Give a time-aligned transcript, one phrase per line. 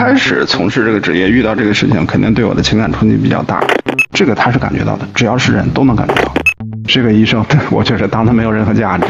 [0.00, 3.62] 开始从事这个职业，遇到这个事情，肯定对我的情感冲击比较大。
[4.14, 6.32] 这个他是感觉到的，只要是人都能感觉到。
[6.88, 9.04] 这个医生， 我确实当他没有任何价值。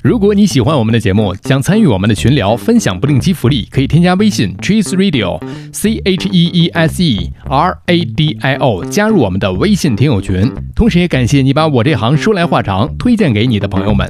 [0.00, 5.40] 如果你喜欢我们的节目，想参与我们的群聊，分享不定期福利，可以添加微信 cheese radio
[5.72, 10.48] c h e e s e r a d i o 加入我们的微信听友群。
[10.76, 14.08] 同时也感谢你把我这行说来话长推荐给你的朋友们。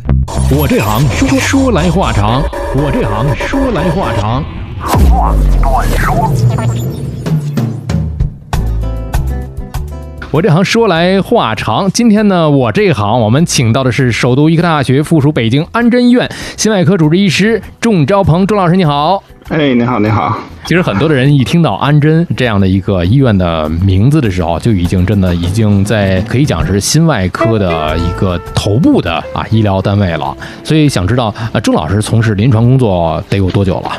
[0.51, 2.43] 我这行说说来话长，
[2.77, 4.45] 我这行说来话长。
[4.83, 6.33] 话短说。
[10.31, 16.27] 我这行说来话长，今天呢，我这行我们请到的是首都医科大学附属北京安贞医院
[16.57, 19.23] 心外科主治医师仲昭鹏，钟老师你好。
[19.51, 20.39] 哎，你好，你好。
[20.65, 30.35] 其实很多的人一听到安贞这样的一个医院的名字的时候，就已经真的已经在可以讲是心外科的一个头部的啊医疗单位了。
[30.65, 33.91] 所以想知道，啊，钟老师从事临床工作得有多久了？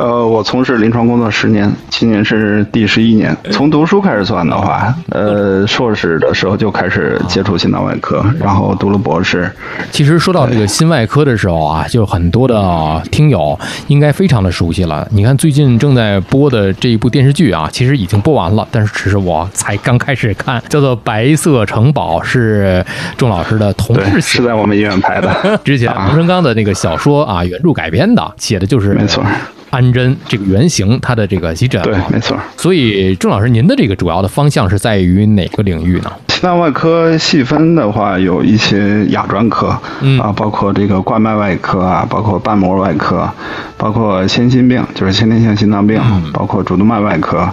[0.00, 3.36] 呃，我从事临床工作十年，今年是第十一年。
[3.50, 9.52] 从读书开始算的话，呃，硕士的时候就开始接触心脏外科，然后读了博士。
[9.90, 15.06] 其实说到这个心外科的时候啊，就很多的听友应该非常的熟悉了。
[15.10, 22.82] 你看最近正在播的这一部电视剧啊，其实已经播完了，但是只是我才刚开始看，叫做《白色城堡》，是
[23.18, 25.30] 钟老师的同事写，是在我们医院拍的。
[25.62, 29.22] 之前吴成刚的那个小说啊，原著改编的，写的就是没错。
[29.70, 32.36] 安贞这个原型，它的这个急诊，对，没错。
[32.56, 36.12] 所以郑老师，您的这个主要的方向是在于哪个领域呢？
[36.28, 43.28] 心脏外科细分的话，有一些亚专科，嗯啊，包括这个冠脉外科啊，包括瓣膜外科，
[43.76, 46.00] 包括先心病，就是先天性心脏病，
[46.32, 47.46] 包括主动脉外科，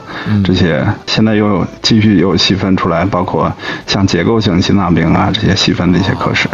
[0.44, 3.52] 这些现在又有继续又细分出来，包括
[3.86, 6.48] 像结构性心脏病啊这些细分的一些科室。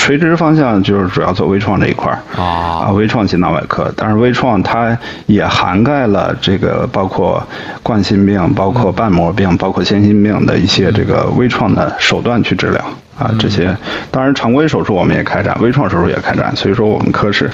[0.00, 3.92] 垂直方向就是主要做微创这一块儿啊，微创心脏外科。
[3.94, 7.46] 但是微创它也涵盖了这个包括
[7.82, 12.82] 冠心病、包括瓣膜病、包括先心病的一些这个微创的手段去治疗
[13.20, 13.30] 啊。
[13.38, 13.76] 这些
[14.10, 16.54] 当然常规手术我们也开展，微创手术也开展。
[16.56, 17.50] 所以说我们科室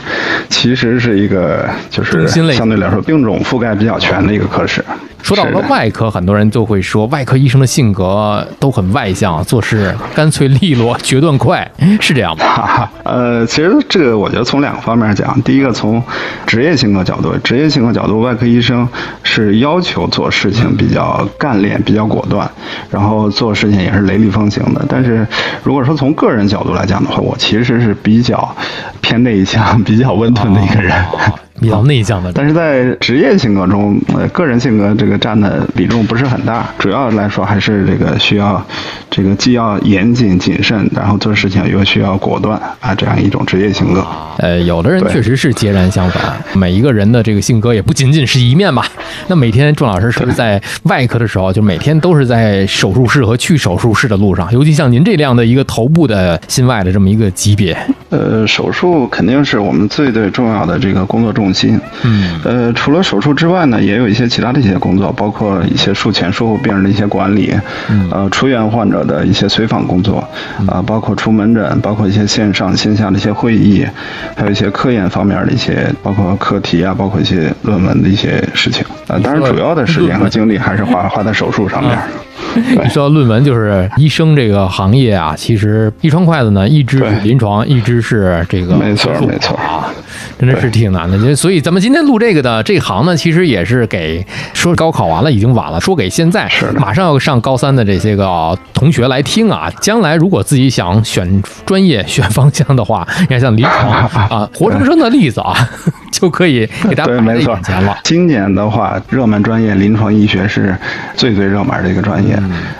[0.48, 4.84] 其实是一个就是相对来说病种覆盖比较全的一个科室。
[5.22, 11.68] 说到了外科，很多人就会说外科医生的性格都很外向，做事干脆利落、决断快，
[12.00, 12.88] 是这样吗？
[13.02, 16.00] 呃，其实这个我觉得从两个方面讲，第一个从
[16.46, 18.88] 职业性格角度，职业性格角度，外科医生
[19.24, 22.48] 是要求做事情比较干练、比较果断，
[22.88, 24.84] 然后做事情也是雷厉风行的。
[24.88, 25.26] 但是
[25.62, 28.54] 如果说从个人角度来讲的话，我其实是比较
[29.00, 30.94] 偏内向、 比较温吞的一个人。
[31.60, 38.64] 比较内向的，但是在职业性格中，呃，个人性格这个占的比重不是很大，主要来说还是这个需要，
[39.10, 44.06] 这个既要严谨谨慎，然后做事情又需要果断啊，这样一种职业性格。
[44.38, 48.86] 呃，有的人确实是截然相反，每一个人的这个性格也不仅仅是一面吧。
[49.28, 57.76] 那每天郑老师是在外科的时候，就每天都是在手术室和去手术室的路上，尤其像您这样的一个头部的心外的这么一个级别。
[58.10, 61.80] 呃，手术肯定是我们最最重要的这个工作重心。
[62.04, 62.40] 嗯。
[62.44, 67.54] 呃，除了手术之外呢，也有一些其他的一些工作，包括一些术前术后病人的一些管理，
[68.10, 70.26] 呃，出院患者的一些随访工作，
[70.66, 73.86] 啊，包括出门诊，包括一些线上线下的一些会议，
[74.36, 78.84] 还有一些科研方面的一些，包括课题啊，包括一些论文的一些事情。
[79.08, 81.96] 呃，当然主要的时间和精力还是花花在手术上面。
[82.90, 89.92] 说到论文，就是医生这个行业啊，其实一双筷子呢，一只是临床，一只是这个没错没错啊，
[90.38, 91.34] 真的是挺难的。
[91.34, 94.24] 所以咱们今天录这个的这行呢，其实也是给
[94.54, 99.70] 说高考完了已经晚了，说给现在马上要上高三的这些个同学来听啊。
[99.80, 103.90] 将来如果自己想选专业、选方向的话，你看像临床
[104.28, 105.54] 啊， 活生生的例子啊。
[106.12, 107.94] 就可以给大家摆眼前了。
[108.04, 110.74] 今年的话，热门专业临床医学是
[111.14, 112.25] 最最热门的一个专业，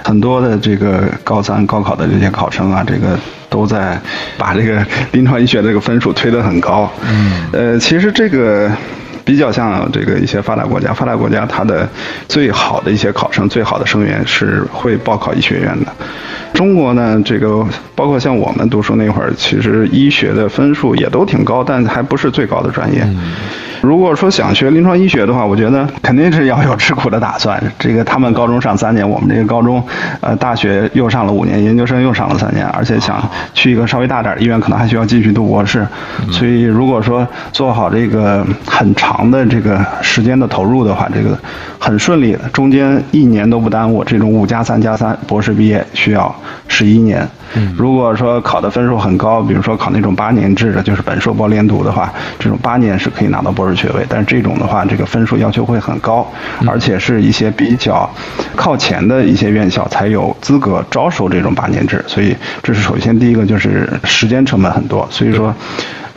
[0.04, 3.18] 很多的这个高三高考的这些考生啊，这个
[3.48, 4.00] 都在
[4.38, 6.90] 把这个临床医学这个分数推得很高。
[7.06, 8.70] 嗯，呃，其实这个。
[9.26, 11.88] 比较像这个一些发达国家，发达国家它的
[12.28, 15.92] 最好的一些考生、最好的生源是会报考医学院的。
[16.54, 17.66] 中国呢，这个
[17.96, 23.04] 包括像我们读书那会儿，其实医学的分数也都挺高，但还不是最高的专业。
[23.87, 27.62] 如果说想学临床医学的话，我觉得肯定是要有吃苦的打算。
[27.79, 29.81] 这个他们高中上三年，我们这个高中，
[30.21, 33.23] 呃，大学又上了五年，研究生又上了三年，而且想
[33.55, 35.87] 去一个稍微大点的医院，可能还需要继续读博士。
[36.33, 41.38] 所以，如果说做好这个很长的这个时间的投入的话，这个。
[41.79, 44.03] 很顺利的，中间一年都不耽误。
[44.03, 46.35] 这种五加三加三博士毕业需要
[46.67, 47.25] 十一年。
[47.77, 54.05] 如果说考的分数很高，比如说考那种八年制的，就是本硕博连读的话，这种八年是可以拿到博士学位。
[54.08, 56.26] 但是这种的话，这个分数要求会很高，
[56.67, 58.11] 而且是一些比较
[58.56, 62.02] 靠前的一些院校才有资格招收这种八年制。
[62.06, 65.06] 所以这是首先第一个，就是时间成本很多。
[65.11, 65.55] 所以说。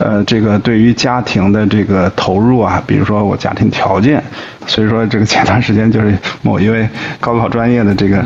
[0.02, 4.18] 呃，这个对于家庭的这个投入啊，比如说我家庭条件，
[4.66, 6.88] 所以说这个前段时间就是某一位
[7.20, 8.24] 高考专业的这个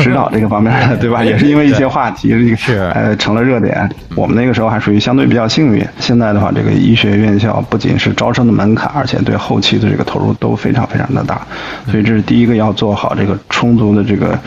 [0.00, 1.22] 指导这个方面的， 对吧？
[1.22, 3.88] 也是因为一些话题，这个是呃成了热点。
[4.16, 5.86] 我们那个时候还属于相对比较幸运。
[6.00, 11.46] 现在的话，这个医学院校不仅是招生的门门槛，而且对后期的这个投入都非常非常的大。
[11.90, 14.38] 所以这是第一个要做好这个充足的这个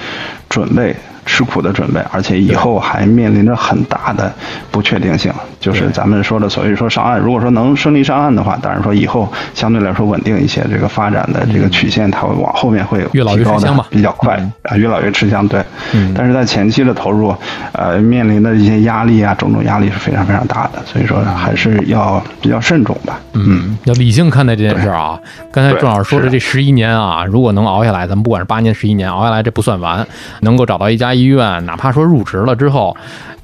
[0.49, 0.95] 准备。
[1.25, 4.31] 吃苦的准备，而且以后还面临着很大的
[4.71, 7.19] 不确定性，就是咱们说的所谓说上岸。
[7.19, 15.45] 如果说能顺利上岸的话，当然说以后相对来说稳定一些，这个发展的这个曲线它会往后面会越老越吃香嘛，比较快啊，越老越吃香。
[15.47, 15.63] 对，
[16.15, 17.35] 但是在前期的投入，
[17.71, 23.19] 呃，面临的一些压力啊，种种压力是非常非常大的，所以说还是要比较慎重吧。
[23.33, 25.19] 嗯，要理性看待这件事啊。
[25.51, 30.05] 刚才郑老师说的这十一年啊，如果能熬下来，咱们不管是八年、十一年熬下来，这不算完，
[30.41, 31.14] 能够找到一家。
[31.15, 32.95] 医院哪怕说入职了之后，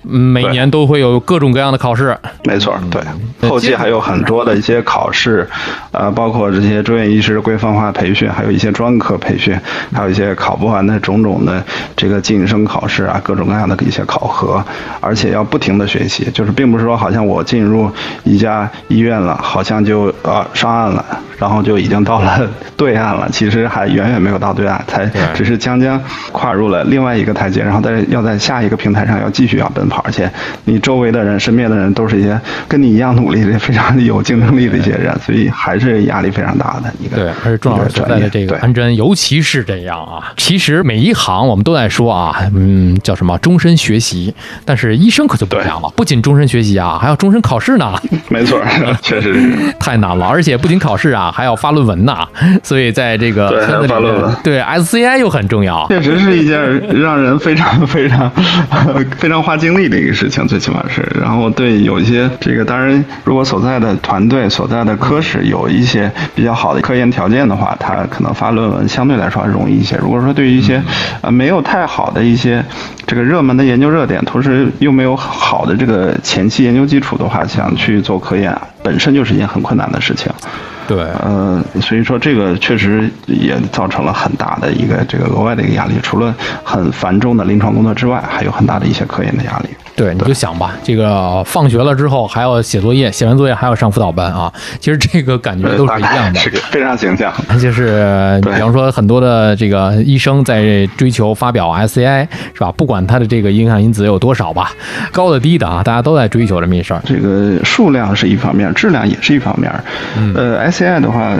[0.03, 2.17] 每年都会有各种各样的考试。
[2.43, 3.01] 没错，对，
[3.49, 5.47] 后期还有很多的一些考试，
[5.91, 9.57] 呃，包括这些住院医师规范化培训，还有一些专科培训，
[9.93, 11.63] 还有一些考不完的种种的
[11.95, 14.63] 这个晋升考试啊，各种各样的一些考核，
[14.99, 17.89] 而且要不停的学习，就是并不是说好像我进入
[18.23, 21.05] 一家医院了，好像就啊上岸了。
[21.41, 25.99] 然后就已经到了对岸了，其实还远远没有到对岸，才只是将将
[26.31, 30.31] 跨入了另外一个台阶，然后在要在下一个平台上要继续要奔跑，而且
[30.63, 37.17] 你周围的人、身边的人都是一些跟你一样努力的、非常有竞争力的一些人，所以还是压力非常大的一个。
[37.17, 40.33] 对，而且重要所在的这个安贞，尤其是这样啊。
[40.37, 44.33] 其实每一行我们都在说啊，嗯，叫什么终身学习，
[44.63, 47.93] 但是医生可就不一样了，不仅终身学习啊，还要终身考试呢。
[48.29, 48.61] 没错，
[49.03, 51.29] 确实是太难了，而且不仅考试啊。
[51.31, 52.15] 还要发论文呢，
[52.63, 56.59] 所以在这个对发论文，对 SCI 又很重要，确实是一件
[56.99, 58.31] 让人非常非常
[59.17, 61.01] 非常花精力的一个事情，最起码是。
[61.19, 69.95] 然后对有一些这个，当然如果所在的团队所在的科室有一些比较好的科研条件的话，他可能发论文相对来说容易一些。
[69.97, 70.81] 如果说对于一些
[71.21, 72.63] 呃没有太好的一些
[73.05, 80.31] 这个热门的研究热点，同时又没有好的这个前期研究基础的话，想去做科研，本身就是一件很困难的事情。
[80.91, 86.35] 对，呃，所以说这个确实也造成了很大的一个这个额外的一个压力，除了
[86.65, 89.69] 很繁重的临床工作之外，还有很大的一些科研的压力。
[89.93, 94.51] 对，你就想吧，这个放学了之后还要写作业，写完作业还要上辅导班啊。
[94.79, 96.39] 其实这个感觉都是一样的，
[96.71, 97.31] 非常形象。
[97.61, 102.71] 就是比方说很多的这个医生在追求发表 SCI 是吧？
[102.71, 104.71] 不管他的这个影响因子有多少吧，
[105.11, 107.01] 高的低的啊，大家都在追求这么一事儿。
[107.05, 109.71] 这个数量是一方面，质量也是一方面。
[110.35, 111.33] 呃，SCI 的话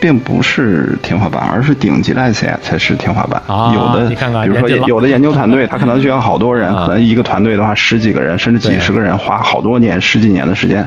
[0.00, 3.42] 并不是天花板，而是顶级的 SCI 才是天花板。
[3.74, 7.96] 有的，你看看，比如说有的研究团队，他可能需要好多人， 可能一个团队的话十。
[8.06, 10.86] 几个人，甚至几十个人，花好多年、十几年的时间，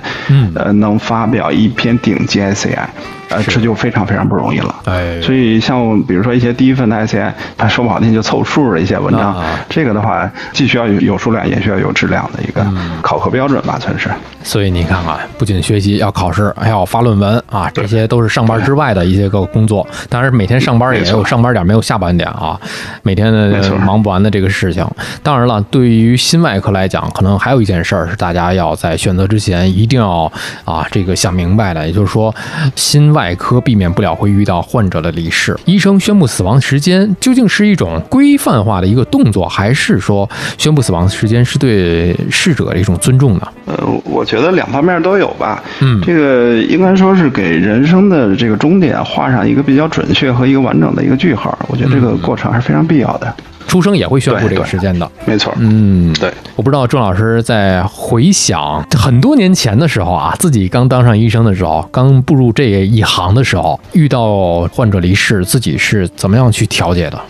[0.53, 2.77] 呃，能发表一篇顶级 SCI。
[3.29, 4.75] 呃，这就非常非常不容易了。
[4.85, 9.35] 哎，所以像比如说一些第一份的 ICI，它说不好听就凑数的一些文章，
[9.69, 12.65] 这个的话既需要有有数量，也需要有质量的一个
[13.03, 14.09] 考核标准吧，算是。
[14.41, 19.85] 所以你看看，不仅学习要考试，还要发论文啊，这些都是上班之外的一些个工作。
[20.07, 22.59] 当然，每天上班也有上班点，没有下班点啊。
[23.03, 24.85] 每天的忙不完的这个事情。
[25.21, 30.31] 当然了，对于心外科来讲，可能还有一件事儿是大家要在选择之前一定要
[30.65, 32.33] 啊这个想明白的，也就是说
[32.75, 33.19] 心外。
[33.19, 43.41] 外科避免不了会遇到患者的离世，医生宣布死亡时间究竟是一种规范化的一个动作，还是说宣布死亡时间是对逝者的一种尊重呢？
[43.65, 43.75] 呃，
[44.05, 45.61] 我觉得两方面都有吧。
[45.81, 51.57] 嗯，这个应该说是给人生的这个终点画上一个比较准确和一个完整的一个句号。
[51.67, 53.33] 我觉得这个过程还是非常必要的。
[53.67, 55.53] 出生也会宣布这个时间的，没错。
[55.59, 56.33] 嗯，对。
[56.55, 67.21] 我不知道郑老师在回想很多年前的时候啊，自己刚当上医生的时候，刚步入这一行的时候，遇到患者离世，自己是怎么样去调节的？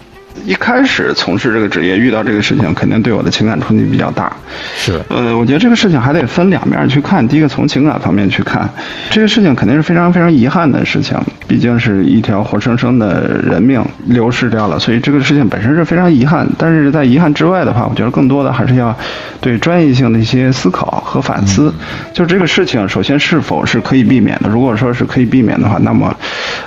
[0.45, 4.31] 一开始从事这个职业，遇到这个事情，肯定对我的情感冲击比较大。
[4.75, 7.25] 是，呃，我觉得这个事情还得分两面去看。
[7.27, 8.67] 第一个，从情感方面去看，
[9.09, 11.17] 这个事情肯定是非常非常遗憾的事情，
[11.47, 16.47] 毕竟是一条活生生的人命流失掉了，所以这个事情本身是非常遗憾。
[16.57, 18.95] 但是在遗憾之外的话，我觉得更多的还是要
[19.41, 21.73] 对专业性的一些思考和反思。
[22.13, 24.49] 就这个事情，首先是否是可以避免的？
[24.49, 26.15] 如果说是可以避免的话，那么，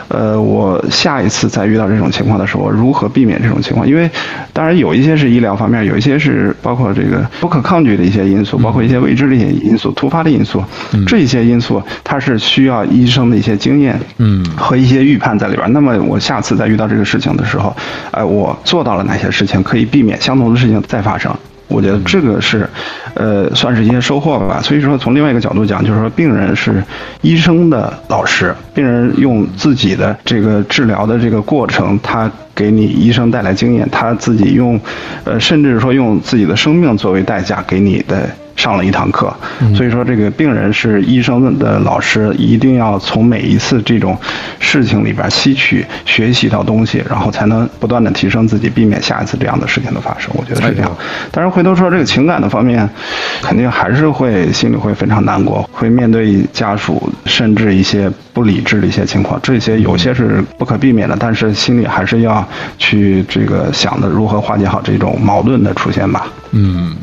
[0.08, 3.88] 呃，我下一次再遇到这种情况的时候，如何避免这种情况？
[3.88, 4.10] 因为
[4.52, 10.62] 当然有一些是医疗方面，有一些是包括这个不可抗拒的一些因素，包括一些未知的一些因素、突发的因素，
[11.06, 15.72] 这些因素它是需要医生的一些经验，嗯，和一些预判在里边。
[15.72, 17.74] 那么我下次再遇到这个事情的时候，
[18.10, 21.32] 哎，我做到了哪些事情可以避免相同的事情再发生？
[21.72, 22.68] 我觉得这个是，
[23.14, 24.60] 呃，算是一些收获吧。
[24.62, 26.82] 所以说，从另外一个角度讲，就是说，病人是
[27.22, 34.78] 医生的老师，病人用自己的这个治疗的这个过程，他给你医生带来经验，他自己用，
[35.24, 38.28] 呃，甚至说用自己的生命作为代价给你的。
[38.56, 39.34] 上了一堂课，
[39.74, 44.16] 所以说这个病人是医生的老师，一定要从每一次这种
[44.60, 50.30] 事情里边吸取、学习到东西，然后才能不断的提升自己，避免下一次这样的事情的发生。
[50.34, 50.90] 我觉得是这样。
[51.30, 52.88] 但是，回头说这个情感的方面，
[53.40, 62.46] 肯定还是会心里会非常难过，会面对家属甚至一些不理智的一些情况，这些有些是不可避免的，但是心里还是要
[62.78, 66.26] 去这个想的如何化解好这种矛盾的出现吧。
[66.54, 66.94] 嗯，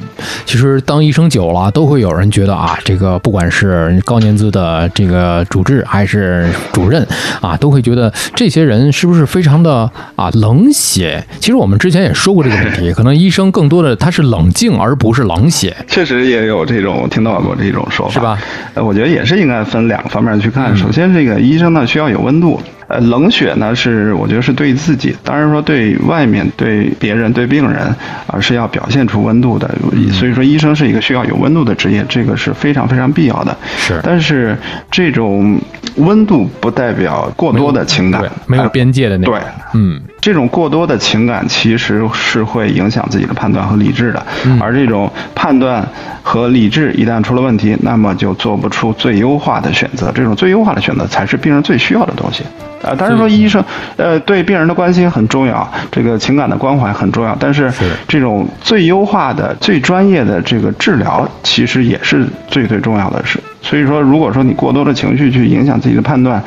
[0.45, 7.03] 其实当医生久了，都会有人觉得啊，这个不管是高年资的这个主治还是主任
[7.41, 11.23] 啊，都会觉得这些人是不是非常的啊冷血？
[11.39, 15.75] 其实我们之前也说过这个问题， 可能医生更多的他是冷静，而不是冷血。
[15.87, 18.37] 确实也有这种听到过这种说法，是吧？
[18.75, 20.77] 呃，我觉得也是应该分两个方面去看。
[20.77, 22.61] 首先，这个医生呢需要有温度。
[22.87, 27.93] 呃，冷血呢是我觉得是对自己，当然说对外面、对别人、对病人
[28.25, 29.69] 而是要表现出温度的。
[30.11, 33.55] 所以说，医生是一个需要有温度的职业，这个是非常非常必要的。
[33.77, 34.57] 是，但是
[34.89, 35.59] 这种
[35.97, 39.35] 温度不代表过多的情感，没有边界的那种。
[39.35, 44.25] 对，嗯，这种过多的情感其实是会影响自己的判断和理智的，
[44.59, 45.87] 而这种判断
[46.21, 50.11] 和理智一旦出了问题，那么就做不出最优化的选择。
[50.13, 52.43] 这种最优化的选择才是病人最需要的东西。
[52.81, 53.61] 啊，当然说医生，
[53.97, 57.69] 呃，对病人的关心很重要，这个情感的关怀很重要，但是
[58.07, 63.37] 这种最优化的、最专业的这个治疗，其实也是最最重要的事。
[63.61, 66.41] 所以说，如果说你过多的情绪去影响自己的判断，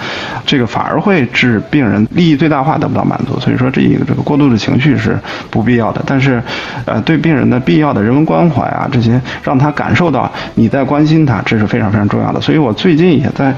[0.47, 3.39] 这个反而会致病人利益最大化得不到满足。
[3.39, 5.17] 所以说，这一个这个过度的情绪是
[5.51, 6.03] 不必要的。
[6.07, 6.43] 但是，
[6.87, 12.41] 呃，对病人的必要的人文关怀啊，这些让他感受到你在关心他，这是非常非常重要的。
[12.41, 13.55] 所以我最近也在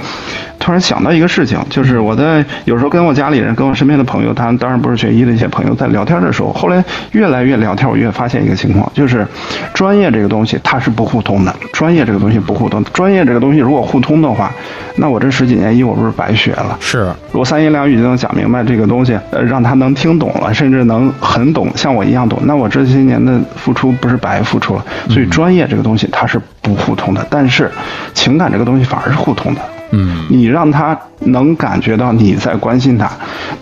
[0.59, 6.83] 突然想到一个事情，就是我在有时候跟我家里人、跟我身边的朋友，他当然不是学医的一些朋友，在聊天的时候，后来
[7.13, 9.27] 越来越聊天，我越发现一个情况，就是
[9.75, 11.55] 专业这个东西它是不互通的。
[11.73, 14.51] 专业这个东西不互通，专业这个东西如果互通的话，
[14.97, 16.77] 那我这十几年医我不是白学了？
[16.81, 24.85] 是，我三言两语就能讲明白这个东西，呃，让他能听懂了，甚至能很懂，像我一样懂，那我这些年的付出不是白付出了？
[25.11, 27.71] 所以专业这个东西它是不互通的，但是
[28.15, 29.61] 情感这个东西反而是互通的。
[29.95, 33.09] 嗯，你让他能感觉到你在关心他，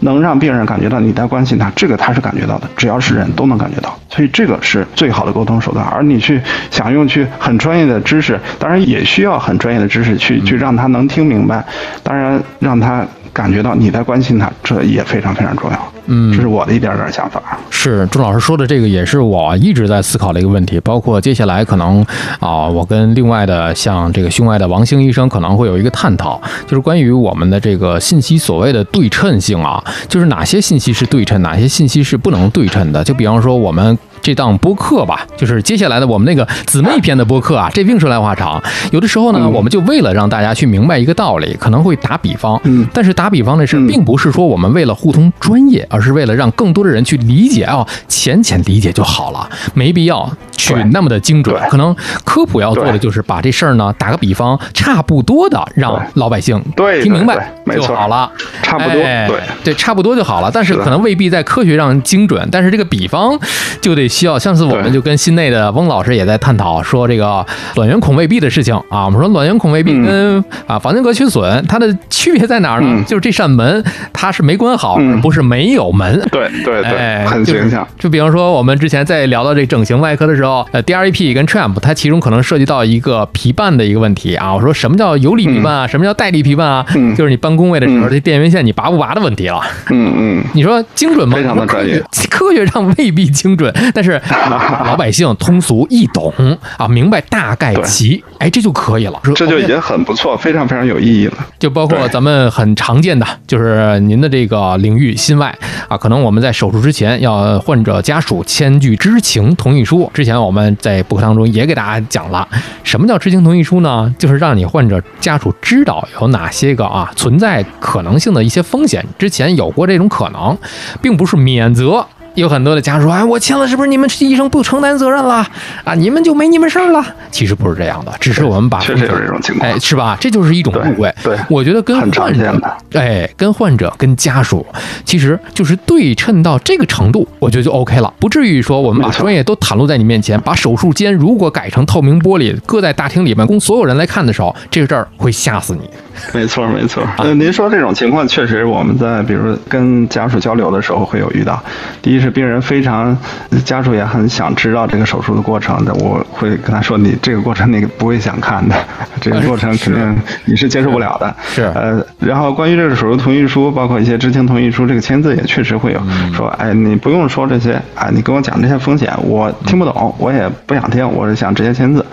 [0.01, 5.85] 能让病人感觉到你在关心他，这个他是感觉到的，只要是人都能感觉到，所以这个是最好的沟通手段。
[5.87, 11.65] 而你去想用去很专业的知识，当然也需要很专业的知识去去让他能听明白，
[12.03, 15.79] 当然让他感觉到你在关心他，这也非常非常重要。
[16.07, 17.41] 嗯，这是我的一点点想法。
[17.71, 20.81] 是朱老师说的这个，也是我一直在思考的一个问题。
[20.81, 22.05] 包括接下来可能
[22.41, 33.03] 啊，我跟另外的像这个胸外的王兴医生可能会有一个探讨，好就是关于我们的这个信息所谓的对称性啊，就是哪些信息是对称，哪些信息是不能对称的。
[33.03, 33.99] 就比方说我们。
[34.23, 38.63] 这档播客吧，就是接下来的我们那个姊妹篇的播客啊，这并说来话长。
[38.93, 42.59] 有的时候呢，我们就为了让大家去明白一个道理，可能会打比方。
[42.63, 51.61] 嗯，但是打比方的事并不是说我们为了互通专业，而是为了让更多的人去理解啊，浅浅理解就好了，没必要去那么的精准。
[51.69, 56.63] 可能科普要做的就是把这事儿呢打个比方，差不多的让老百姓
[57.03, 58.31] 听明白就好了。
[58.63, 59.29] 差不多，对
[59.65, 60.49] 对，差不多就好了。
[60.55, 63.37] 但是可能未必在科学上精准，但是这个比方
[63.81, 64.12] 就得。
[64.13, 67.45] 需要，上次我们就跟心内的翁老师也在探讨说这个
[67.77, 69.07] 卵圆孔未闭的事情啊。
[69.07, 73.03] 我们说卵圆孔未闭跟啊房间隔缺损它的区别在哪儿呢？
[73.07, 76.21] 就是这扇门它是没关好，不是没有门。
[76.31, 77.87] 对对对，很形象。
[77.99, 84.55] 就比方说我们之前在聊到这整形外科的时候呃 DRAP 跟 Tramp，它其中可能涉及到一个皮瓣的一个问题啊。
[84.55, 85.87] 我说什么叫游离皮瓣啊？
[85.87, 86.87] 什么叫带离皮瓣啊？
[87.17, 89.61] 就是你搬工位的时候，这电源线你拔不拔的问题了。
[89.91, 91.37] 嗯嗯，你说精准吗？
[91.37, 94.21] 非常的专业，科学上未必精准，但是
[94.85, 96.33] 老百姓通俗易懂
[96.77, 99.21] 啊，明白大概齐，哎，这就可以了。
[99.35, 101.35] 这就已经很不错，非常非常有意义了。
[101.59, 105.57] 就包括咱们很常见的，就是您的这个领域心外
[105.89, 110.11] 啊，可能我们在手术之前要患者家属签具知情同意书。
[110.13, 112.47] 之前我们在播客当中也给大家讲了，
[112.83, 114.13] 什么叫知情同意书呢？
[114.19, 120.57] 就是让你患者家属知道有哪些个啊存在可能性的一些风险，之前有过这种可能，
[121.01, 122.07] 并不是免责。
[122.35, 125.47] 有很多的家属说：“哎，我签了，是不是你们医生不承担责任了？
[125.85, 130.17] 啊，你们就没你们事儿了？”其实不是这样的，只是我们把确实有这种情况，哎，是吧？
[130.21, 131.15] 这就是一种误会。
[131.23, 132.61] 对，我觉得跟患者，
[132.95, 134.65] 哎，跟患者跟家属，
[135.05, 145.89] 其实就是对称到这个程度，我觉得就 OK 了，不至于说我们把专业都袒露在你面前，把手术间如果改成透明玻璃，搁在大厅里面供所有人来看的时候，这个事儿会吓死你。
[146.33, 147.03] 没错，没错。
[147.19, 151.63] 呃，您说这种情况，确实我们在比如跟家属交流的时候会有遇到。
[152.01, 153.17] 第一是病人非常，
[153.65, 158.75] 家属也很想知道这个手术的过程的，我会跟他说：“你这个过程你不会想看的，
[159.21, 161.63] 这个过程肯定 你是接受不了的。”是。
[161.75, 166.01] 呃，然后关于这个手术同意书，包括一些知情同意书，这个签字也确实会有
[166.35, 172.05] 说：“哎，你不用说这些，哎，你跟我讲这些风险，我听不懂，我也不想听，我是想直接签字。”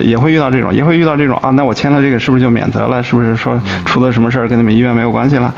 [0.00, 3.02] 也会遇到这种，也会遇到这种啊，那我签了这个是不是就免责了？
[3.02, 3.36] 是不是？
[3.36, 5.54] 说出了什么事儿跟你们医院没有关系了，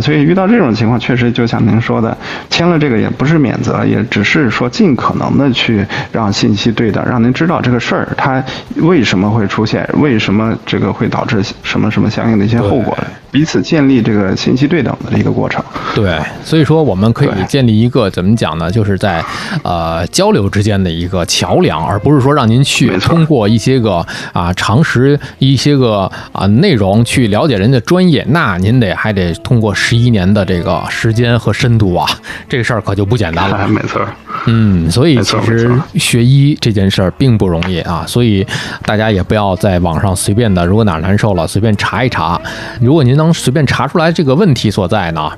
[0.00, 2.16] 所以遇到这种情况，确实就像您说的，
[2.48, 8.42] 签了这个也不是免责，也只是说尽可能的去让信息对等，让您知道这个事儿它
[8.74, 12.98] 为什么会出现，为什么这个会导致什么什么相应的一些后果，
[13.30, 15.62] 彼此建立这个信息对等的一个过程。
[15.94, 18.70] 对，所以说我们可以建立一个怎么讲呢？
[18.70, 19.24] 就是在
[19.62, 26.44] 呃交流之间的一个桥梁，而不是说让您去通过一些个啊常识一些个啊。
[26.56, 32.08] 内容去了解人家专业，那您得还得通过十一年的这个时间和深度啊，
[32.48, 33.66] 这个事儿可就不简单了。
[33.68, 34.00] 没错，
[34.46, 38.46] 嗯，所以其实学医这件事儿并不容易啊，所以
[38.86, 42.40] 大家也不要在网上随便的，如果哪难受了，随便查一查。
[42.80, 45.30] 如果您能随便查出来这个问题所在呢，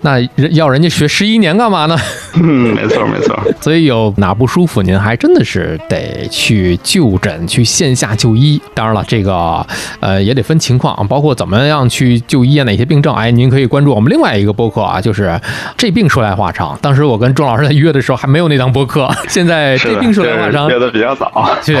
[0.00, 0.18] 那
[0.52, 1.96] 要人家学十一年干嘛呢？
[2.34, 3.38] 嗯，没错没错。
[3.60, 8.60] 所以有哪不舒服，您还真的是得去就诊，去线下就医。
[8.74, 9.64] 当然了，这个
[10.00, 10.58] 呃也得分。
[10.62, 12.62] 情况包括怎么样去就医啊？
[12.62, 13.12] 哪些病症？
[13.12, 15.36] 哎，您可以关注我们另外一个播客啊，就是
[15.76, 16.78] 这病说来话长。
[16.80, 21.74] 当时我跟钟老师在约的时候还没有那档播客， 现在这病说来话长，约的 比较早，对，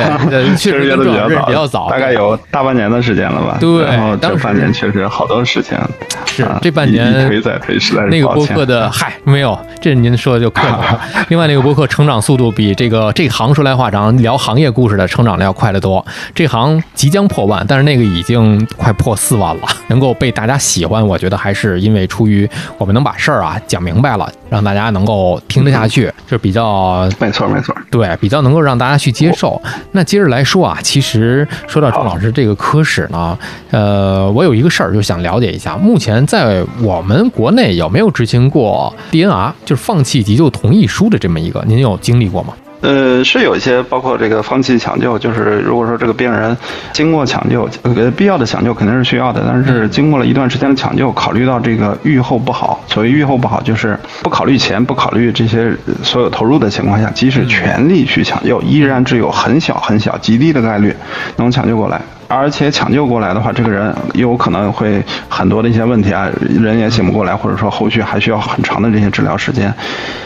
[0.56, 1.04] 确实约的
[1.46, 3.56] 比较早，大概有大半年的时间了吧？
[3.60, 5.78] 对，然后这半年确实好多事情，
[6.26, 11.00] 是啊这半年推再推，实在是那个播客的 嗨，没有，这您说的就客气了。
[11.28, 16.04] 另外那个播客成长速度比这个这行说来话长，聊行业故事的成长要快得多。
[16.34, 18.42] 这行即将破万，但是那个已经。
[18.76, 29.60] 快破四万了， 能够被大家喜欢，我觉得还是因为出于我们能把事儿啊讲明白了，让大家能够听得下去，就比较没错没错，对，比较能够让大家去接受。
[29.92, 33.38] 那接着来说啊，其实说到郑老师这个科室呢，
[33.70, 42.52] 呃，我有一个事儿就想了解一下，目前在我们国内有没有执行过 DNR，就是放弃急救同意书的这么一个，您有经历过吗？
[42.82, 46.54] 呃，是有一些，包括这个放弃抢救，就是如果说这个病人
[46.92, 60.94] 经过抢救，呃，必要的抢救肯定是需要的，但是经过了一段时间的抢救，考虑到这个预后不好，所谓预后不好，就是不考虑钱，不考虑这些所有投入的情况下，即使全力去抢救，依然只有很小很小极低的概率
[61.36, 62.02] 能抢救过来。
[62.34, 69.72] 而且抢救过来的话，这个人有可能会很多的一些问题啊，人也醒不过来，或者说后续还需要很长的这些治疗时间。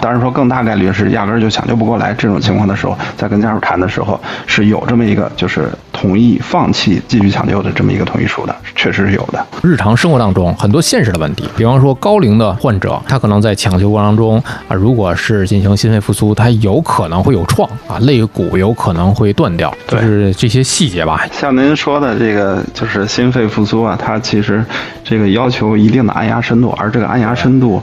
[0.00, 9.44] 当然说更大概率是压根儿就抢救不过来这种情况的时候，在跟家属谈的时候是有这么一个就是同意放弃继续抢救的这么一个同意书的，确实是有的。
[9.62, 21.26] 日常生活当中很多现实的问题，比方说高龄的患者，他可能在抢救过程中啊，如果是进行心肺复苏，他有可能会有创啊，肋骨有可能会断掉，就是这些细节吧。
[21.32, 21.95] 像您说。
[21.96, 24.62] 说的这个就是心肺复苏啊，它其实
[25.02, 27.82] 这个要求一定的按压深度，而这个按压深度，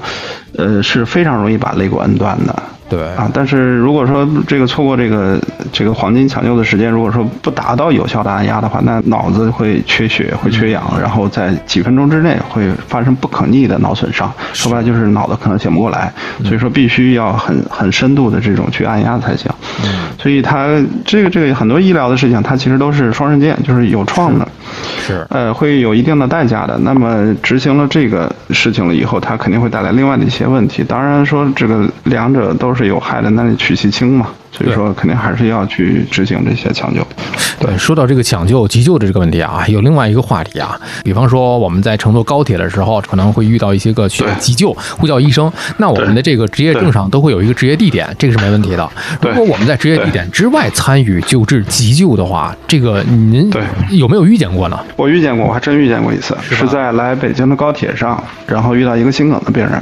[0.57, 2.63] 呃是非常容易把肋骨摁断的。
[2.89, 5.39] 对啊，但是如果说这个错过这个
[5.71, 14.31] 这个黄金抢救的时间，如果说不达到有效的按压的话，那脑子会缺血，会缺氧，然后在几分钟之内会发生不可逆的脑损伤。
[14.51, 16.13] 说白了就是脑子可能醒不过来，
[16.43, 19.49] 所以说必须要很很深度的这种去按压才行。
[20.19, 20.67] 所以它
[21.03, 24.47] 这个这个很多医疗的事情，它其实都是双刃剑，就是有创的，
[25.01, 26.77] 是呃会有一定的代价的。
[26.79, 30.83] 那么执行了这个事情了以后，它肯定会带来另外的一些问题。
[30.83, 32.83] 当然说这个两者都是。
[32.83, 34.27] 有害的，那你取其轻嘛。
[34.53, 37.05] 所以说肯定还是要去执行这些抢救。
[37.59, 45.51] 对，说到这个抢救急救的这个问题啊，有另外一个话题啊，比方说我们在乘坐高铁的时候，可能会遇到一些个需要急救，呼叫医生。
[45.77, 48.89] 那我们的这个职业证上都会有一个职业地点，这个是没问题的。
[49.21, 53.49] 如果我们在职业地点之外参与救治急救的话，这个您
[53.89, 54.79] 有没有遇见过呢？
[54.95, 59.81] 我遇见过，我还真遇见过一次，是在来北京的高铁上，然后遇到一个心梗的病人。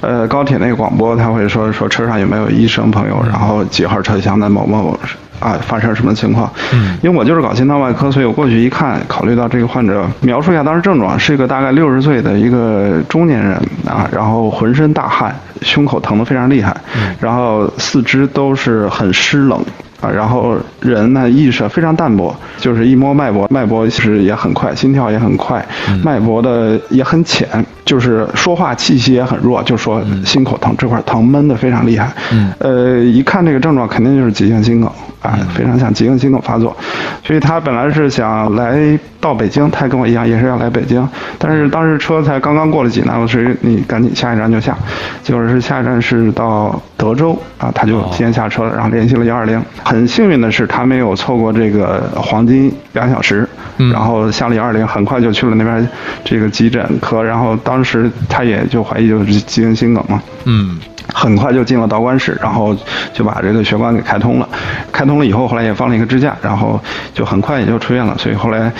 [0.00, 4.98] 呃，高铁那个广播他会说说车上有没有医生朋友，然后几号车厢的某某
[5.38, 6.50] 啊发生什么情况？
[6.72, 16.74] 嗯，因为我就是搞心脏外科，所以我过去一看，考虑到这个患者描述一下当时症状，是一个大概六十岁的一个中年人啊，然后浑身大汗，胸口疼得非常厉害，
[17.20, 19.62] 然后四肢都是很湿冷。
[20.04, 25.64] 啊，然后人呢意识非常淡薄，就是一摸脉搏，脉搏其实也很快，心跳也很快，
[26.02, 27.48] 脉搏的也很浅，
[27.84, 32.12] 就是说话气息也很弱，就说心口疼，这块疼闷的非常厉害。
[32.58, 34.90] 呃，一看这个症状，肯定就是急性心梗
[35.22, 36.76] 啊，非常像急性心梗发作，
[37.24, 38.98] 所以他本来是想来。
[39.24, 44.76] 到北京，他跟我一样也是要来北京，但是当时车才刚刚过了济南，我说你赶紧下一站就下，
[45.22, 49.58] 结果是下一站是到德州啊，他就先下车了，然后联系了幺二零。
[49.94, 53.48] 很幸运的是，他没有错过这个黄金两小时，
[53.92, 55.88] 然后下里二零，很快就去了那边
[56.24, 60.78] 这个急诊科，然后当时他也就怀疑就是急性心梗嘛，嗯。
[61.12, 62.74] 很快就进了导管室，然后
[63.12, 64.48] 就把这个血管给开通了。
[64.94, 66.80] 开通了以后，后来也放了一个支架，然后
[67.12, 68.16] 就很快也就出院了。
[68.16, 68.70] 所以后来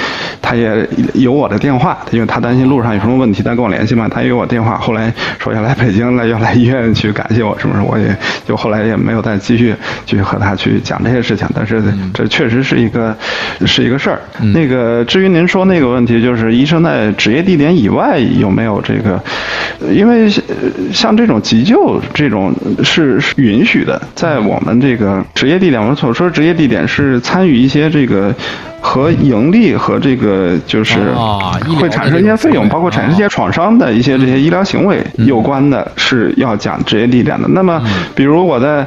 [0.40, 4.09] 他也有我的电话，因为他担心路上有什么问题，他跟我联系嘛。
[4.09, 7.88] 他有我电话，后来说要来北京了，要来医院去感谢我，什么什么？
[7.90, 9.74] 我也就后来也没有再继续
[10.07, 11.44] 继续和他去讲这些事情。
[11.53, 11.83] 但是
[12.14, 13.16] 这确实是一个
[13.66, 14.20] 是一个事儿。
[14.55, 19.20] 那个至于您说那个问题，就是医生在职业地点以外有没有这个？
[19.90, 20.31] 因为
[20.92, 22.00] 像这种急救。
[22.12, 28.34] 这种是允许的，在我们这个职业地点，我们所说职业地点是参与一些这个。
[28.86, 30.98] 和盈利和这个就是
[31.80, 37.48] 会产生一些费用，包括产生一些创伤的一些这些医疗行为有关的，是要讲职业地点的。
[37.48, 37.82] 那么，
[38.14, 38.86] 比如我在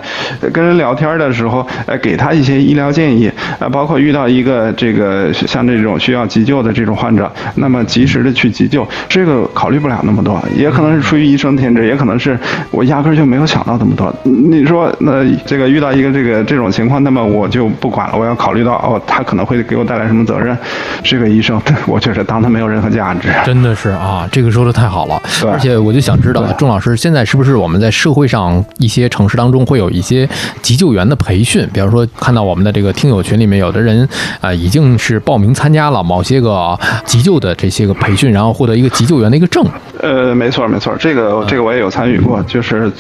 [0.54, 3.28] 跟人聊天的时候，呃，给他一些医疗建议，
[3.58, 12.38] 呃，包括遇到一个这个像这种需要急救的这种患者，那么及时的去急救，这个考虑不了那么多，也可能是出于医生天职，也可能是
[12.70, 14.14] 我压根就没有想到那么多。
[14.24, 19.88] 你说，那这个遇到一个这个这种情况，那么我就不管了，我要考虑到哦，他可能会给我。
[19.88, 20.58] 带来什么责任？
[21.02, 23.30] 这个医生， 我确实当他没有任何价值。
[23.46, 25.18] 真的是啊，这个说的太好了。
[25.50, 30.28] 而且我就想知道，钟老师现在是不是我们在社会上一些城市当中会有一些
[30.62, 31.66] 急救员的培训？
[31.72, 34.06] 比方说，看到我们的这个听友群里面，有的人
[34.42, 39.64] 啊已经是报名参加了某些个急救的这些个培训，然后获得一个急救员的一个证。
[40.02, 42.92] 呃，没错没错，这个这个我也有参与过，就是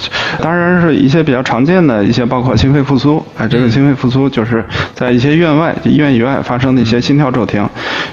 [0.41, 3.21] 当然是一些比较常见的一些，包括心肺复苏。
[3.37, 6.67] 哎，这个心肺复苏就是在一些院外、医院以外发生。
[6.77, 7.65] 的一些心跳骤停，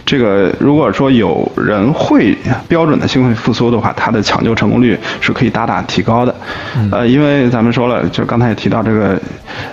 [0.06, 2.34] 这个如果说有人会
[2.68, 6.32] 标准的心肺复苏的话，它的抢救成功率是可以大大提高的。
[6.90, 9.20] 呃，因为咱们说了，就刚才也提到这个，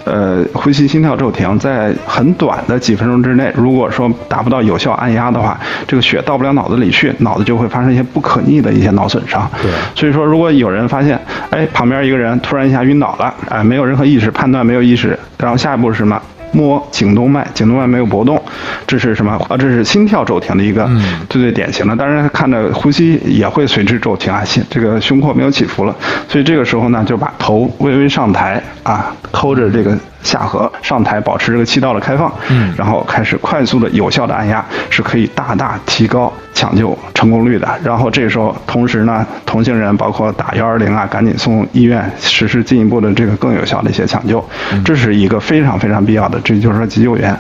[0.04, 9.48] 呃，呼吸心跳骤停，在很短的几分钟之内，如果说达不到有效按压的话，这个血到不了脑子里去，脑子就会发生一些不可逆的一些脑损伤。
[9.62, 11.20] 对，所以说如果有人发现，
[11.52, 16.22] 哎，旁边一个人突然一下晕倒了，哎，没有任何意识，判断没有意识，然后下一步是什么？
[16.54, 18.38] 摸颈动脉，颈动脉没有搏动，
[18.86, 19.32] 这是什么？
[19.48, 20.86] 啊，这是心跳骤停的一个
[21.30, 21.96] 最最典型的。
[21.96, 25.96] 当然，看着呼吸也会随之骤停啊，心这个胸廓没有起伏了。
[26.28, 29.98] 所以这个时候呢，就把头微微上抬啊，抠着这个。
[30.24, 37.68] 下颌上抬，保持这个气道的开放，嗯，然后开始快速的、有效的按压，是可以大大提高抢救成功率的。
[37.84, 44.48] 然后这时候，同时呢，同行人包括打幺二零啊，赶紧送医院实施进一步的这个更有效的一些抢救，
[44.86, 46.40] 这是一个非常非常必要的。
[46.44, 47.36] 这就是说急救员。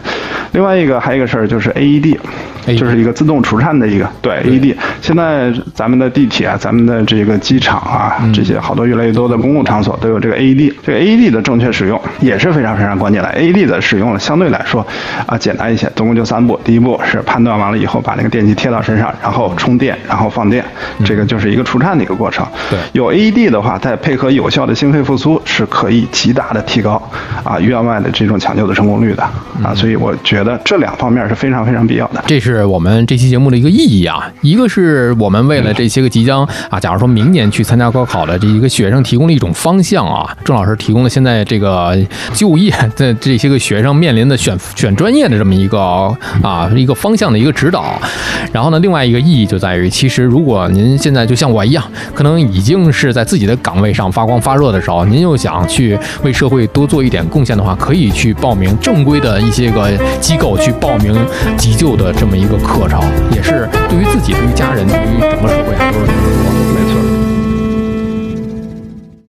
[0.53, 2.17] 另外一个还有一个事儿就是 AED，
[2.77, 4.75] 就是一个自动除颤的一个对 AED。
[5.01, 10.73] 现在咱们的地铁啊，咱们的这个机场啊，这些好多越来越多的公共场所都有这个 AED。
[10.83, 12.71] 这个 AED 的正确使用也是非常。
[12.71, 14.83] 非常关键的，AED 的使用相对来说
[15.27, 16.57] 啊简单一些，总共就三步。
[16.63, 20.63] 第一步是判断完了以后，把那个电极贴到身上，然后充电，然后放电，
[21.05, 22.45] 这个就是一个除颤的一个过程。
[22.69, 27.01] 对，有 AED 的话，再配合有效的心肺复苏，是可以极大的提高
[27.43, 29.23] 啊院外的这种抢救的成功率的
[29.63, 29.73] 啊。
[29.75, 32.23] 所以我觉得这两方面是非常非常必要的。
[32.27, 41.97] 这是我们这期节目的一个意义啊，一个是我们为了这些个即将啊，假如说明年去参加高考的这一个学生提供了一种方向啊，郑老师提供了现在这个
[42.33, 42.71] 就业。
[42.95, 45.79] 的这些个学生面临的选选专业的这么一个
[46.41, 47.99] 啊一个方向的一个指导，
[48.51, 51.83] 然后呢，另外外一个意义就在于，其实如果您现在就像我一样，
[52.13, 61.15] 可能已经是在自己的岗位上发光发热的时候，您又想去为社会多做一点贡献的话，可以去报名正规的一些个机构去报名
[61.57, 63.01] 急救的这么一个课程，
[63.33, 66.80] 也是对于自己、对于家人、对于整个社会。